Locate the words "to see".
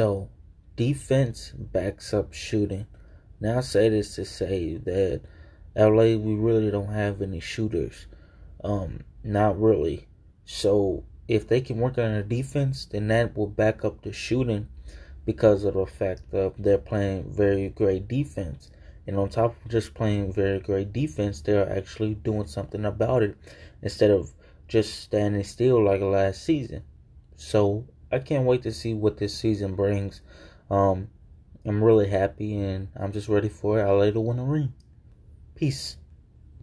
28.62-28.94